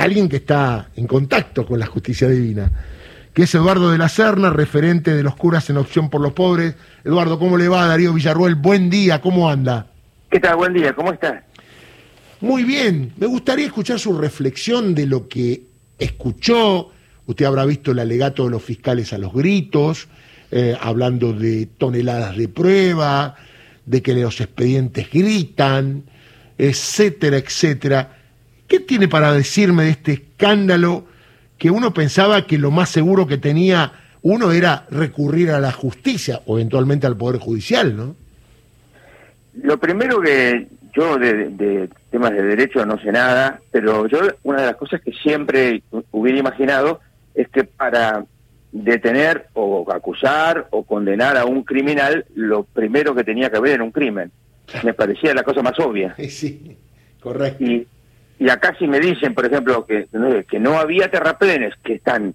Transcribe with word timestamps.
a 0.00 0.04
alguien 0.04 0.30
que 0.30 0.36
está 0.36 0.88
en 0.96 1.06
contacto 1.06 1.66
con 1.66 1.78
la 1.78 1.84
justicia 1.84 2.26
divina, 2.26 2.72
que 3.34 3.42
es 3.42 3.54
Eduardo 3.54 3.90
de 3.90 3.98
la 3.98 4.08
Serna, 4.08 4.48
referente 4.48 5.14
de 5.14 5.22
los 5.22 5.36
curas 5.36 5.68
en 5.68 5.76
Opción 5.76 6.08
por 6.08 6.22
los 6.22 6.32
Pobres. 6.32 6.74
Eduardo, 7.04 7.38
¿cómo 7.38 7.58
le 7.58 7.68
va? 7.68 7.86
Darío 7.86 8.14
Villarruel, 8.14 8.54
buen 8.54 8.88
día, 8.88 9.20
¿cómo 9.20 9.50
anda? 9.50 9.88
¿Qué 10.30 10.40
tal? 10.40 10.56
Buen 10.56 10.72
día, 10.72 10.94
¿cómo 10.94 11.12
está? 11.12 11.44
Muy 12.40 12.64
bien, 12.64 13.12
me 13.18 13.26
gustaría 13.26 13.66
escuchar 13.66 13.98
su 13.98 14.16
reflexión 14.16 14.94
de 14.94 15.06
lo 15.06 15.28
que 15.28 15.64
escuchó. 15.98 16.92
Usted 17.26 17.44
habrá 17.44 17.66
visto 17.66 17.92
el 17.92 17.98
alegato 17.98 18.44
de 18.44 18.50
los 18.52 18.62
fiscales 18.62 19.12
a 19.12 19.18
los 19.18 19.34
gritos, 19.34 20.08
eh, 20.50 20.78
hablando 20.80 21.34
de 21.34 21.66
toneladas 21.66 22.38
de 22.38 22.48
prueba, 22.48 23.36
de 23.84 24.00
que 24.00 24.14
los 24.14 24.40
expedientes 24.40 25.10
gritan, 25.10 26.04
etcétera, 26.56 27.36
etcétera. 27.36 28.19
¿Qué 28.70 28.78
tiene 28.78 29.08
para 29.08 29.32
decirme 29.32 29.82
de 29.82 29.90
este 29.90 30.12
escándalo 30.12 31.04
que 31.58 31.72
uno 31.72 31.92
pensaba 31.92 32.46
que 32.46 32.56
lo 32.56 32.70
más 32.70 32.88
seguro 32.88 33.26
que 33.26 33.36
tenía 33.36 33.92
uno 34.22 34.52
era 34.52 34.86
recurrir 34.92 35.50
a 35.50 35.58
la 35.58 35.72
justicia 35.72 36.40
o 36.46 36.56
eventualmente 36.56 37.04
al 37.04 37.16
Poder 37.16 37.40
Judicial, 37.40 37.96
¿no? 37.96 38.14
Lo 39.60 39.76
primero 39.80 40.20
que 40.20 40.68
yo 40.94 41.18
de, 41.18 41.88
temas 42.12 42.30
de 42.30 42.44
derecho 42.44 42.86
no 42.86 42.96
sé 43.00 43.10
nada, 43.10 43.60
pero 43.72 44.06
yo 44.06 44.20
una 44.44 44.60
de 44.60 44.66
las 44.66 44.76
cosas 44.76 45.00
que 45.00 45.14
siempre 45.14 45.82
hubiera 46.12 46.38
imaginado 46.38 47.00
es 47.34 47.48
que 47.48 47.64
para 47.64 48.24
detener 48.70 49.48
o 49.54 49.84
acusar 49.92 50.68
o 50.70 50.84
condenar 50.84 51.36
a 51.36 51.44
un 51.44 51.64
criminal, 51.64 52.24
lo 52.36 52.62
primero 52.62 53.16
que 53.16 53.24
tenía 53.24 53.50
que 53.50 53.56
haber 53.56 53.72
era 53.72 53.82
un 53.82 53.90
crimen. 53.90 54.30
Me 54.84 54.94
parecía 54.94 55.34
la 55.34 55.42
cosa 55.42 55.60
más 55.60 55.76
obvia. 55.80 56.14
Sí, 56.28 56.76
correcto. 57.20 57.64
Y, 57.64 57.88
y 58.40 58.48
acá 58.48 58.74
si 58.78 58.88
me 58.88 59.00
dicen, 59.00 59.34
por 59.34 59.44
ejemplo, 59.44 59.84
que, 59.84 60.08
que 60.48 60.58
no 60.58 60.78
había 60.80 61.10
terraplenes, 61.10 61.74
que 61.84 61.92
están, 61.92 62.34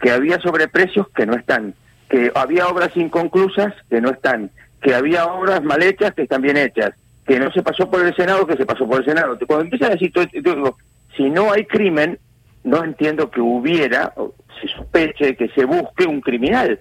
que 0.00 0.10
había 0.10 0.40
sobreprecios, 0.40 1.10
que 1.10 1.26
no 1.26 1.34
están, 1.34 1.74
que 2.08 2.32
había 2.34 2.68
obras 2.68 2.96
inconclusas, 2.96 3.74
que 3.90 4.00
no 4.00 4.08
están, 4.08 4.50
que 4.80 4.94
había 4.94 5.26
obras 5.26 5.62
mal 5.62 5.82
hechas, 5.82 6.14
que 6.14 6.22
están 6.22 6.40
bien 6.40 6.56
hechas, 6.56 6.94
que 7.26 7.38
no 7.38 7.52
se 7.52 7.62
pasó 7.62 7.90
por 7.90 8.02
el 8.04 8.16
Senado, 8.16 8.46
que 8.46 8.56
se 8.56 8.64
pasó 8.64 8.88
por 8.88 9.00
el 9.00 9.04
Senado. 9.04 9.38
Cuando 9.46 9.64
empiezan 9.64 9.90
a 9.90 9.94
decir 9.94 10.10
todo 10.10 10.24
esto, 10.24 10.78
si 11.18 11.28
no 11.28 11.52
hay 11.52 11.66
crimen, 11.66 12.18
no 12.64 12.82
entiendo 12.82 13.30
que 13.30 13.42
hubiera, 13.42 14.10
o 14.16 14.34
se 14.58 14.68
sospeche, 14.68 15.36
que 15.36 15.48
se 15.48 15.66
busque 15.66 16.06
un 16.06 16.22
criminal. 16.22 16.80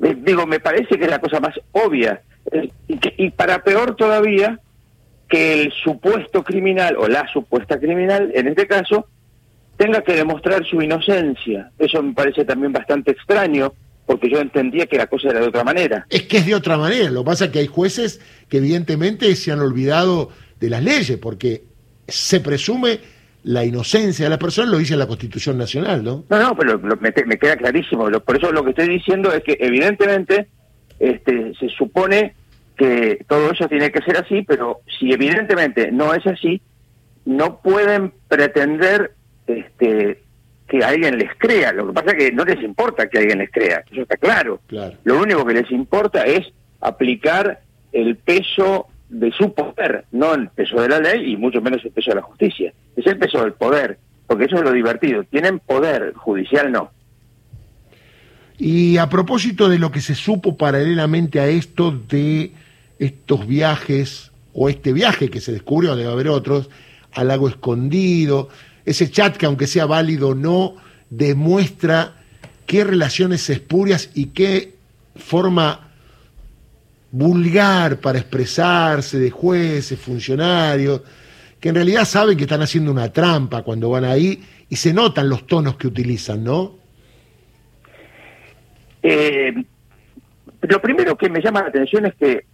Digo, 0.00 0.44
me 0.44 0.58
parece 0.58 0.98
que 0.98 1.04
es 1.04 1.10
la 1.10 1.20
cosa 1.20 1.38
más 1.38 1.54
obvia. 1.70 2.20
Eh, 2.50 2.68
y, 2.88 3.26
y 3.26 3.30
para 3.30 3.62
peor 3.62 3.94
todavía, 3.94 4.58
que 5.28 5.62
el 5.62 5.72
supuesto 5.72 6.44
criminal, 6.44 6.96
o 6.98 7.08
la 7.08 7.26
supuesta 7.32 7.78
criminal, 7.78 8.30
en 8.34 8.48
este 8.48 8.66
caso, 8.66 9.06
tenga 9.76 10.02
que 10.02 10.14
demostrar 10.14 10.64
su 10.64 10.80
inocencia. 10.80 11.70
Eso 11.78 12.02
me 12.02 12.12
parece 12.12 12.44
también 12.44 12.72
bastante 12.72 13.10
extraño, 13.10 13.72
porque 14.06 14.30
yo 14.30 14.40
entendía 14.40 14.86
que 14.86 14.96
la 14.96 15.06
cosa 15.06 15.30
era 15.30 15.40
de 15.40 15.48
otra 15.48 15.64
manera. 15.64 16.06
Es 16.10 16.22
que 16.22 16.38
es 16.38 16.46
de 16.46 16.54
otra 16.54 16.78
manera, 16.78 17.10
lo 17.10 17.22
que 17.22 17.26
pasa 17.26 17.44
es 17.46 17.50
que 17.50 17.58
hay 17.58 17.66
jueces 17.66 18.20
que 18.48 18.58
evidentemente 18.58 19.34
se 19.34 19.52
han 19.52 19.60
olvidado 19.60 20.30
de 20.60 20.70
las 20.70 20.82
leyes, 20.82 21.18
porque 21.18 21.64
se 22.06 22.40
presume 22.40 23.00
la 23.42 23.64
inocencia 23.64 24.26
de 24.26 24.30
la 24.30 24.38
persona, 24.38 24.70
lo 24.70 24.78
dice 24.78 24.96
la 24.96 25.06
Constitución 25.06 25.58
Nacional, 25.58 26.02
¿no? 26.02 26.24
No, 26.28 26.38
no, 26.38 26.56
pero 26.56 26.78
me, 26.78 27.12
queda 27.12 27.56
clarísimo. 27.56 28.10
por 28.20 28.36
eso 28.36 28.50
lo 28.50 28.64
que 28.64 28.70
estoy 28.70 28.88
diciendo 28.88 29.32
es 29.32 29.42
que 29.44 29.56
evidentemente 29.60 30.48
este, 30.98 31.52
se 31.54 31.68
supone 31.68 32.34
que 32.76 33.24
todo 33.28 33.50
eso 33.50 33.68
tiene 33.68 33.90
que 33.90 34.02
ser 34.02 34.18
así, 34.18 34.42
pero 34.42 34.80
si 34.98 35.12
evidentemente 35.12 35.90
no 35.90 36.14
es 36.14 36.26
así, 36.26 36.60
no 37.24 37.60
pueden 37.60 38.12
pretender 38.28 39.12
este, 39.46 40.22
que 40.68 40.84
alguien 40.84 41.18
les 41.18 41.30
crea. 41.38 41.72
Lo 41.72 41.88
que 41.88 41.92
pasa 41.92 42.10
es 42.12 42.16
que 42.16 42.32
no 42.32 42.44
les 42.44 42.62
importa 42.62 43.08
que 43.08 43.18
alguien 43.18 43.38
les 43.38 43.50
crea, 43.50 43.82
eso 43.90 44.02
está 44.02 44.16
claro. 44.16 44.60
Lo 45.04 45.20
único 45.20 45.44
que 45.44 45.54
les 45.54 45.70
importa 45.70 46.24
es 46.24 46.46
aplicar 46.80 47.60
el 47.92 48.16
peso 48.16 48.86
de 49.08 49.30
su 49.32 49.54
poder, 49.54 50.04
no 50.12 50.34
el 50.34 50.48
peso 50.48 50.80
de 50.80 50.88
la 50.88 50.98
ley 50.98 51.32
y 51.32 51.36
mucho 51.36 51.60
menos 51.60 51.84
el 51.84 51.92
peso 51.92 52.10
de 52.10 52.16
la 52.16 52.22
justicia. 52.22 52.72
Es 52.96 53.06
el 53.06 53.18
peso 53.18 53.42
del 53.42 53.52
poder, 53.52 53.98
porque 54.26 54.44
eso 54.44 54.56
es 54.56 54.62
lo 54.62 54.72
divertido. 54.72 55.24
Tienen 55.24 55.60
poder, 55.60 56.12
judicial 56.14 56.72
no. 56.72 56.90
Y 58.58 58.96
a 58.96 59.08
propósito 59.08 59.68
de 59.68 59.78
lo 59.78 59.90
que 59.90 60.00
se 60.00 60.14
supo 60.14 60.56
paralelamente 60.56 61.40
a 61.40 61.46
esto 61.46 61.90
de 61.90 62.52
estos 62.98 63.46
viajes, 63.46 64.30
o 64.52 64.68
este 64.68 64.92
viaje 64.92 65.28
que 65.28 65.40
se 65.40 65.52
descubrió, 65.52 65.96
debe 65.96 66.10
haber 66.10 66.28
otros, 66.28 66.70
al 67.12 67.28
lago 67.28 67.48
escondido, 67.48 68.48
ese 68.84 69.10
chat 69.10 69.36
que 69.36 69.46
aunque 69.46 69.66
sea 69.66 69.86
válido 69.86 70.30
o 70.30 70.34
no, 70.34 70.76
demuestra 71.10 72.16
qué 72.66 72.84
relaciones 72.84 73.48
espurias 73.50 74.10
y 74.14 74.26
qué 74.26 74.74
forma 75.16 75.88
vulgar 77.10 77.98
para 78.00 78.18
expresarse 78.18 79.18
de 79.18 79.30
jueces, 79.30 79.98
funcionarios, 79.98 81.00
que 81.58 81.70
en 81.70 81.74
realidad 81.74 82.04
saben 82.04 82.36
que 82.36 82.44
están 82.44 82.62
haciendo 82.62 82.90
una 82.90 83.12
trampa 83.12 83.62
cuando 83.62 83.90
van 83.90 84.04
ahí 84.04 84.42
y 84.68 84.76
se 84.76 84.92
notan 84.92 85.28
los 85.28 85.46
tonos 85.46 85.76
que 85.76 85.86
utilizan, 85.86 86.44
¿no? 86.44 86.76
Eh, 89.02 89.54
lo 90.68 90.80
primero 90.80 91.16
que 91.16 91.28
me 91.28 91.40
llama 91.40 91.62
la 91.62 91.68
atención 91.68 92.06
es 92.06 92.14
que 92.14 92.32
eh, 92.32 92.44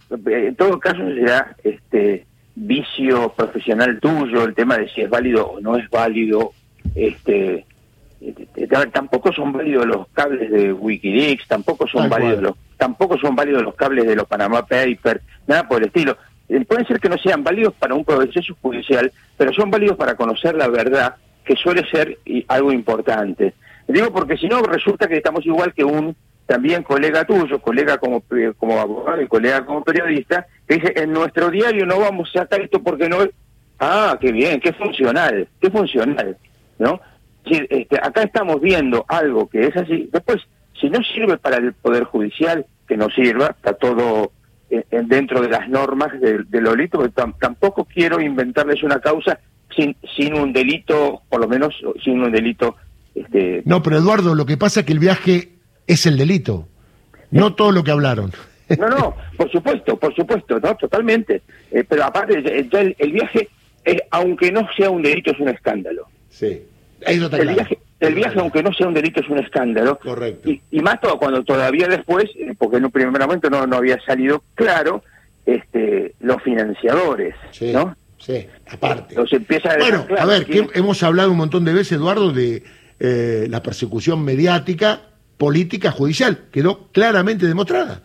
en 0.47 0.55
todo 0.55 0.79
caso 0.79 0.97
será 0.97 1.55
este 1.63 2.25
vicio 2.55 3.33
profesional 3.33 3.99
tuyo, 3.99 4.43
el 4.43 4.53
tema 4.53 4.77
de 4.77 4.89
si 4.89 5.01
es 5.01 5.09
válido 5.09 5.47
o 5.47 5.59
no 5.59 5.77
es 5.77 5.89
válido, 5.89 6.51
este 6.95 7.65
eh, 8.21 8.67
tampoco 8.91 9.33
son 9.33 9.51
válidos 9.51 9.85
los 9.85 10.07
cables 10.09 10.49
de 10.51 10.71
Wikileaks, 10.71 11.47
tampoco 11.47 11.87
son 11.87 12.09
válidos 12.09 12.41
los 12.41 12.55
tampoco 12.77 13.17
son 13.17 13.35
válidos 13.35 13.63
los 13.63 13.75
cables 13.75 14.05
de 14.05 14.15
los 14.15 14.27
Panama 14.27 14.65
Papers, 14.65 15.21
nada 15.47 15.67
por 15.67 15.81
el 15.81 15.87
estilo. 15.87 16.17
Eh, 16.49 16.63
pueden 16.65 16.85
ser 16.85 16.99
que 16.99 17.09
no 17.09 17.17
sean 17.17 17.43
válidos 17.43 17.73
para 17.75 17.95
un 17.95 18.03
proceso 18.03 18.55
judicial, 18.61 19.11
pero 19.37 19.53
son 19.53 19.71
válidos 19.71 19.97
para 19.97 20.15
conocer 20.15 20.55
la 20.55 20.67
verdad, 20.67 21.15
que 21.45 21.55
suele 21.55 21.89
ser 21.89 22.17
algo 22.47 22.71
importante. 22.71 23.53
Digo 23.87 24.11
porque 24.11 24.37
si 24.37 24.47
no 24.47 24.61
resulta 24.61 25.07
que 25.07 25.17
estamos 25.17 25.45
igual 25.45 25.73
que 25.73 25.83
un 25.83 26.15
también 26.45 26.83
colega 26.83 27.25
tuyo, 27.25 27.59
colega 27.61 27.97
como, 27.97 28.23
como 28.57 28.79
abogado 28.79 29.21
y 29.21 29.27
colega 29.27 29.65
como 29.65 29.83
periodista, 29.83 30.45
que 30.67 30.75
dice, 30.75 30.93
en 30.95 31.13
nuestro 31.13 31.49
diario 31.49 31.85
no 31.85 31.99
vamos 31.99 32.29
a 32.29 32.39
sacar 32.39 32.61
esto 32.61 32.81
porque 32.81 33.09
no. 33.09 33.17
Ah, 33.79 34.17
qué 34.19 34.31
bien, 34.31 34.59
qué 34.59 34.71
funcional, 34.73 35.47
qué 35.59 35.69
funcional, 35.69 36.37
¿no? 36.79 37.01
este, 37.45 37.97
acá 38.01 38.23
estamos 38.23 38.61
viendo 38.61 39.05
algo 39.07 39.47
que 39.49 39.67
es 39.67 39.75
así. 39.75 40.09
Después, 40.11 40.41
si 40.79 40.89
no 40.89 41.03
sirve 41.03 41.37
para 41.37 41.57
el 41.57 41.73
Poder 41.73 42.03
Judicial, 42.05 42.65
que 42.87 42.97
no 42.97 43.09
sirva, 43.09 43.47
está 43.47 43.73
todo 43.73 44.31
eh, 44.69 44.85
dentro 45.05 45.41
de 45.41 45.49
las 45.49 45.67
normas 45.69 46.19
del, 46.19 46.49
del 46.49 46.63
delito, 46.63 47.09
tampoco 47.39 47.85
quiero 47.85 48.21
inventarles 48.21 48.83
una 48.83 48.99
causa 48.99 49.39
sin, 49.75 49.95
sin 50.15 50.33
un 50.35 50.53
delito, 50.53 51.21
por 51.29 51.41
lo 51.41 51.47
menos 51.47 51.75
sin 52.03 52.21
un 52.21 52.31
delito... 52.31 52.75
Este... 53.15 53.61
No, 53.65 53.83
pero 53.83 53.97
Eduardo, 53.97 54.33
lo 54.33 54.45
que 54.45 54.57
pasa 54.57 54.79
es 54.79 54.85
que 54.85 54.93
el 54.93 54.99
viaje 54.99 55.52
es 55.87 56.05
el 56.05 56.17
delito, 56.17 56.67
no 57.31 57.55
todo 57.55 57.71
lo 57.71 57.83
que 57.83 57.91
hablaron. 57.91 58.31
No, 58.79 58.89
no, 58.89 59.15
por 59.37 59.51
supuesto, 59.51 59.97
por 59.97 60.15
supuesto, 60.15 60.59
no, 60.59 60.75
totalmente. 60.75 61.43
Eh, 61.69 61.83
pero 61.87 62.05
aparte, 62.05 62.33
el, 62.37 63.11
viaje, 63.11 63.49
aunque 64.09 64.51
no 64.51 64.67
sea 64.75 64.89
un 64.89 65.03
delito, 65.03 65.31
es 65.31 65.39
un 65.39 65.49
escándalo. 65.49 66.07
Sí, 66.29 66.63
el, 67.01 67.29
viaje, 67.29 67.77
el 67.99 68.15
viaje, 68.15 68.39
aunque 68.39 68.63
no 68.63 68.73
sea 68.73 68.87
un 68.87 68.93
delito, 68.93 69.21
es 69.21 69.29
un 69.29 69.39
escándalo. 69.39 69.99
Correcto. 69.99 70.49
Y, 70.49 70.79
más 70.79 70.99
todo 71.01 71.19
cuando 71.19 71.43
todavía 71.43 71.87
después, 71.87 72.25
eh, 72.35 72.53
porque 72.57 72.77
en 72.77 72.85
un 72.85 72.91
primer 72.91 73.21
momento 73.21 73.49
no, 73.49 73.67
no 73.67 73.77
había 73.77 73.99
salido 74.05 74.43
claro, 74.55 75.03
este, 75.45 76.15
los 76.21 76.41
financiadores, 76.41 77.35
¿no? 77.73 77.95
Sí, 78.17 78.47
aparte. 78.71 79.07
Entonces 79.09 79.39
empieza 79.39 79.71
a 79.71 79.77
bueno, 79.77 80.05
a 80.17 80.25
ver, 80.25 80.45
que... 80.45 80.65
hemos 80.73 81.03
hablado 81.03 81.31
un 81.31 81.37
montón 81.37 81.65
de 81.65 81.73
veces, 81.73 81.93
Eduardo, 81.93 82.31
de 82.31 82.63
eh, 82.99 83.47
la 83.49 83.61
persecución 83.61 84.23
mediática 84.23 85.01
política 85.43 85.91
judicial. 85.91 86.45
Quedó 86.53 86.87
claramente 86.93 87.45
demostrada. 87.45 87.99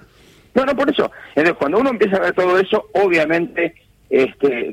No, 0.57 0.65
no, 0.65 0.75
por 0.75 0.91
eso. 0.91 1.09
Entonces, 1.37 1.55
cuando 1.57 1.79
uno 1.79 1.91
empieza 1.91 2.17
a 2.17 2.21
ver 2.21 2.33
todo 2.33 2.59
eso, 2.59 2.87
obviamente, 2.95 3.77
este, 4.11 4.71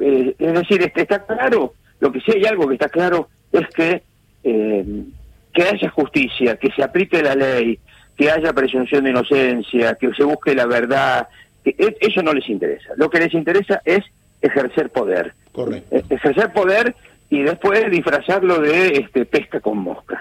eh, 0.00 0.34
es 0.38 0.52
decir, 0.54 0.80
este, 0.80 1.02
está 1.02 1.26
claro, 1.26 1.74
lo 2.00 2.10
que 2.10 2.20
sí 2.20 2.32
hay 2.34 2.46
algo 2.46 2.66
que 2.68 2.76
está 2.76 2.88
claro 2.88 3.28
es 3.52 3.68
que, 3.74 4.02
eh, 4.44 5.04
que 5.52 5.62
haya 5.62 5.90
justicia, 5.90 6.56
que 6.56 6.70
se 6.74 6.82
aplique 6.82 7.22
la 7.22 7.34
ley, 7.34 7.78
que 8.16 8.30
haya 8.30 8.54
presunción 8.54 9.04
de 9.04 9.10
inocencia, 9.10 9.94
que 10.00 10.10
se 10.14 10.24
busque 10.24 10.54
la 10.54 10.64
verdad, 10.64 11.28
que 11.62 11.74
e, 11.76 11.98
eso 12.00 12.22
no 12.22 12.32
les 12.32 12.48
interesa. 12.48 12.94
Lo 12.96 13.10
que 13.10 13.18
les 13.18 13.34
interesa 13.34 13.82
es 13.84 14.02
ejercer 14.40 14.88
poder. 14.88 15.34
Correcto. 15.52 15.96
E, 15.96 16.14
ejercer 16.14 16.50
poder 16.54 16.94
y 17.28 17.42
después 17.42 17.90
disfrazarlo 17.90 18.58
de 18.58 18.88
este, 19.00 19.26
pesca 19.26 19.60
con 19.60 19.76
mosca. 19.76 20.19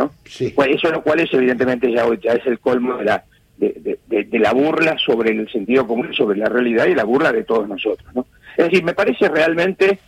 ¿No? 0.00 0.12
Sí. 0.24 0.54
Eso 0.68 0.90
lo 0.90 1.02
cual 1.02 1.20
es 1.20 1.32
evidentemente 1.32 1.92
ya, 1.92 2.06
ya 2.22 2.32
es 2.32 2.46
el 2.46 2.58
colmo 2.58 2.96
de 2.96 3.04
la 3.04 3.24
de, 3.58 3.98
de, 4.06 4.38
la 4.38 4.54
burla 4.54 4.96
sobre 4.98 5.32
el 5.32 5.46
sentido 5.50 5.86
común, 5.86 6.14
sobre 6.14 6.38
la 6.38 6.48
realidad 6.48 6.86
y 6.86 6.94
la 6.94 7.04
burla 7.04 7.30
de 7.30 7.44
todos 7.44 7.68
nosotros, 7.68 8.08
¿no? 8.14 8.24
Es 8.56 8.64
decir, 8.70 8.82
me 8.82 8.94
parece 8.94 9.28
realmente 9.28 9.98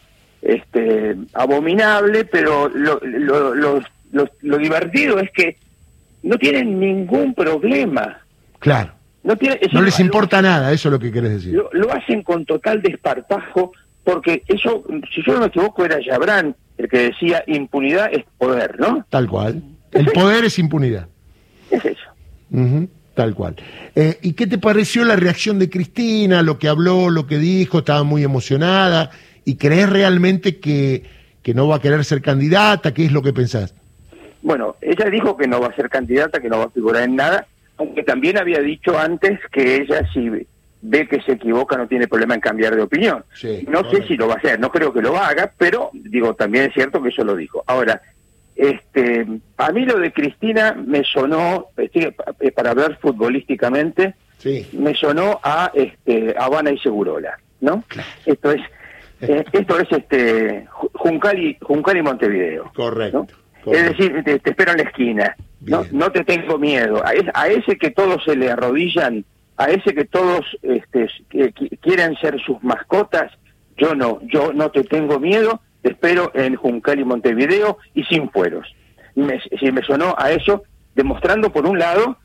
este, 0.41 1.17
abominable, 1.35 2.25
pero 2.25 2.71
lo, 2.71 2.99
lo, 3.03 3.55
lo, 3.55 3.83
lo, 4.41 4.57
divertido 4.57 5.19
es 5.19 5.31
que 5.33 5.59
no 6.23 6.39
tienen 6.39 6.81
ningún 6.81 7.35
problema. 7.35 8.23
Claro. 8.59 8.93
No, 9.23 9.37
tiene, 9.37 9.61
no 9.71 9.83
les 9.83 10.01
importa 10.01 10.41
nada, 10.41 10.73
eso 10.73 10.89
es 10.89 10.93
lo 10.93 10.99
que 10.99 11.13
querés 11.13 11.33
decir. 11.33 11.63
Lo, 11.73 11.93
hacen 11.93 12.23
con 12.23 12.47
total 12.47 12.81
desparpajo, 12.81 13.73
porque 14.03 14.43
eso, 14.49 14.83
si 15.15 15.23
yo 15.23 15.35
no 15.35 15.41
me 15.41 15.47
equivoco, 15.47 15.85
era 15.85 16.01
Yabrán 16.01 16.57
el 16.79 16.89
que 16.89 16.99
decía 16.99 17.45
impunidad 17.47 18.13
es 18.13 18.25
poder, 18.39 18.81
¿no? 18.81 19.07
Tal 19.11 19.29
cual. 19.29 19.63
El 19.93 20.07
poder 20.07 20.45
es 20.45 20.59
impunidad. 20.59 21.09
Es 21.71 21.85
eso. 21.85 22.11
tal 23.15 23.35
cual. 23.35 23.57
Eh, 23.95 24.19
¿Y 24.23 24.33
qué 24.33 24.47
te 24.47 24.59
pareció 24.59 25.05
la 25.05 25.17
reacción 25.17 25.59
de 25.59 25.69
Cristina, 25.69 26.43
lo 26.43 26.59
que 26.59 26.69
habló, 26.69 27.11
lo 27.11 27.27
que 27.27 27.39
dijo? 27.39 27.79
Estaba 27.79 28.03
muy 28.03 28.23
emocionada. 28.25 29.11
¿Y 29.45 29.57
crees 29.57 29.89
realmente 29.89 30.59
que, 30.59 31.05
que 31.43 31.55
no 31.55 31.69
va 31.69 31.77
a 31.77 31.81
querer 31.81 32.05
ser 32.05 32.23
candidata? 32.23 32.95
¿Qué 32.95 33.05
es 33.05 33.13
lo 33.13 33.23
que 33.23 33.33
pensás? 33.33 33.75
Bueno, 34.43 34.77
ella 34.81 35.09
dijo 35.09 35.37
que 35.37 35.47
no 35.47 35.61
va 35.61 35.69
a 35.69 35.77
ser 35.77 35.89
candidata, 35.89 36.41
que 36.41 36.49
no 36.49 36.59
va 36.59 36.65
a 36.65 36.71
figurar 36.71 37.05
en 37.05 37.17
nada, 37.17 37.47
aunque 37.77 38.03
también 38.03 38.39
había 38.39 38.61
dicho 38.61 38.99
antes 38.99 39.39
que 39.53 39.77
ella 39.77 40.07
si 40.13 40.47
ve 40.83 41.07
que 41.09 41.23
se 41.23 41.33
equivoca 41.33 41.77
no 41.77 41.87
tiene 41.87 42.09
problema 42.09 42.35
en 42.35 42.41
cambiar 42.41 42.75
de 42.75 42.83
opinión. 42.83 43.25
no 43.69 43.89
sé 43.91 44.07
si 44.07 44.17
lo 44.17 44.27
va 44.27 44.35
a 44.35 44.39
hacer, 44.39 44.59
no 44.59 44.71
creo 44.71 44.93
que 44.93 45.01
lo 45.01 45.17
haga, 45.17 45.53
pero 45.57 45.91
digo, 45.93 46.35
también 46.35 46.67
es 46.67 46.75
cierto 46.75 47.01
que 47.01 47.11
eso 47.11 47.25
lo 47.25 47.37
dijo. 47.37 47.63
Ahora, 47.67 48.03
este, 48.63 49.27
a 49.57 49.73
mí 49.73 49.85
lo 49.85 49.99
de 49.99 50.13
Cristina 50.13 50.73
me 50.73 51.03
sonó, 51.03 51.67
este, 51.77 52.15
para 52.53 52.71
hablar 52.71 52.97
futbolísticamente, 53.01 54.15
me 54.73 54.95
sonó 54.95 55.41
a 55.43 55.73
este, 55.75 56.35
Habana 56.39 56.71
y 56.71 56.79
Segurola, 56.79 57.39
¿no? 57.61 57.83
Esto 58.25 58.53
es 58.53 58.63
eh, 59.21 59.45
esto 59.53 59.79
es 59.81 59.91
este 59.91 60.67
Juncal 60.93 61.39
y, 61.41 61.57
Juncal 61.61 61.97
y 61.97 62.03
Montevideo. 62.03 62.71
Correcto. 62.75 63.27
Es 63.67 63.91
decir, 63.91 64.23
te, 64.25 64.35
espero 64.45 64.73
en 64.73 64.79
la 64.79 64.85
esquina. 64.85 65.37
No, 65.61 65.85
no 65.91 66.11
te 66.11 66.25
tengo 66.25 66.59
miedo. 66.59 67.03
A, 67.05 67.47
ese 67.47 67.77
que 67.79 67.91
todos 67.91 68.23
se 68.25 68.37
le 68.37 68.51
arrodillan, 68.51 69.25
a 69.57 69.71
ese 69.71 69.95
que 69.95 70.05
todos 70.05 70.45
este, 70.63 71.09
quieren 71.81 72.17
ser 72.17 72.41
sus 72.41 72.63
mascotas, 72.63 73.33
yo 73.77 73.95
no, 73.95 74.21
yo 74.23 74.53
no 74.53 74.71
te 74.71 74.83
tengo 74.83 75.21
miedo, 75.21 75.61
te 75.83 75.91
espero 75.91 76.31
en 76.35 76.57
Juncal 76.57 77.01
y 77.01 77.05
Montevideo 77.05 77.79
y 77.95 78.05
sin 78.05 78.31
fueros. 78.31 78.67
Me, 79.15 79.41
si 79.41 79.71
me 79.71 79.83
sonó 79.83 80.15
a 80.17 80.31
eso, 80.31 80.63
demostrando 80.95 81.53
por 81.53 81.67
un 81.67 81.79
lado 81.79 82.17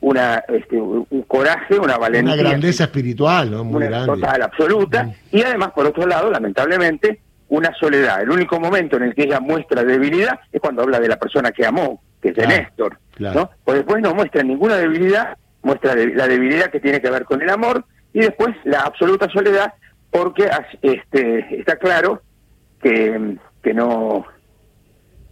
una 0.00 0.42
este, 0.48 0.80
un 0.80 1.24
coraje, 1.28 1.78
una 1.78 1.96
valentía. 1.96 2.34
Una 2.34 2.42
grandeza 2.42 2.84
espiritual, 2.84 3.50
¿no? 3.50 3.64
Muy 3.64 3.84
grande. 3.84 4.06
Total, 4.06 4.42
absoluta. 4.42 5.14
Y 5.30 5.42
además, 5.42 5.70
por 5.72 5.86
otro 5.86 6.06
lado, 6.06 6.30
lamentablemente, 6.30 7.20
una 7.48 7.72
soledad. 7.74 8.22
El 8.22 8.30
único 8.30 8.58
momento 8.58 8.96
en 8.96 9.04
el 9.04 9.14
que 9.14 9.24
ella 9.24 9.40
muestra 9.40 9.84
debilidad 9.84 10.40
es 10.50 10.60
cuando 10.60 10.82
habla 10.82 10.98
de 10.98 11.08
la 11.08 11.18
persona 11.18 11.52
que 11.52 11.64
amó, 11.64 12.02
que 12.20 12.30
es 12.30 12.34
de 12.34 12.46
Néstor. 12.46 12.98
¿no? 13.18 13.50
Pues 13.64 13.78
después 13.78 14.02
no 14.02 14.14
muestra 14.14 14.42
ninguna 14.42 14.76
debilidad, 14.76 15.36
muestra 15.62 15.94
la 15.94 16.26
debilidad 16.26 16.70
que 16.70 16.80
tiene 16.80 17.00
que 17.00 17.10
ver 17.10 17.24
con 17.24 17.40
el 17.42 17.50
amor 17.50 17.84
y 18.12 18.20
después 18.20 18.54
la 18.64 18.80
absoluta 18.80 19.28
soledad 19.30 19.74
porque 20.10 20.48
este, 20.82 21.60
está 21.60 21.76
claro 21.76 22.22
que, 22.82 23.36
que 23.62 23.74
no, 23.74 24.24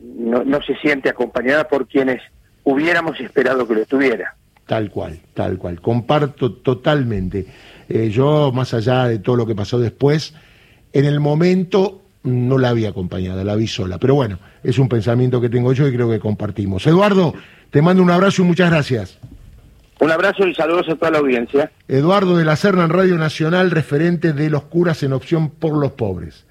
no, 0.00 0.44
no 0.44 0.62
se 0.62 0.76
siente 0.76 1.08
acompañada 1.08 1.69
por 1.69 1.87
quienes 1.87 2.20
hubiéramos 2.64 3.20
esperado 3.20 3.67
que 3.67 3.75
lo 3.75 3.82
estuviera. 3.82 4.35
Tal 4.67 4.91
cual, 4.91 5.20
tal 5.35 5.58
cual. 5.58 5.81
Comparto 5.81 6.52
totalmente. 6.52 7.46
Eh, 7.88 8.08
yo, 8.11 8.50
más 8.52 8.73
allá 8.73 9.06
de 9.06 9.19
todo 9.19 9.37
lo 9.37 9.46
que 9.46 9.55
pasó 9.55 9.79
después, 9.79 10.35
en 10.93 11.05
el 11.05 11.20
momento 11.20 12.00
no 12.23 12.56
la 12.56 12.70
había 12.70 12.88
acompañada, 12.88 13.44
la 13.44 13.55
vi 13.55 13.67
sola. 13.67 13.99
Pero 13.99 14.14
bueno, 14.14 14.38
es 14.62 14.79
un 14.79 14.88
pensamiento 14.88 15.41
que 15.41 15.50
tengo 15.50 15.73
yo 15.75 15.87
y 15.87 15.93
creo 15.93 16.11
que 16.11 16.19
compartimos. 16.19 16.87
Eduardo, 16.87 17.35
te 17.70 17.82
mando 17.82 18.02
un 18.02 18.11
abrazo 18.11 18.43
y 18.43 18.46
muchas 18.46 18.70
gracias. 18.70 19.19
Un 20.00 20.11
abrazo 20.11 20.46
y 20.46 20.55
saludos 20.55 20.88
a 20.88 20.96
toda 20.96 21.12
la 21.12 21.19
audiencia. 21.19 21.70
Eduardo 21.87 22.37
de 22.37 22.44
la 22.44 22.56
Serna 22.56 22.85
en 22.85 22.91
Radio 22.91 23.17
Nacional, 23.17 23.70
referente 23.70 24.32
de 24.32 24.50
los 24.50 24.64
curas 24.64 25.02
en 25.02 25.12
opción 25.12 25.50
por 25.50 25.76
los 25.76 25.93
pobres. 25.93 26.46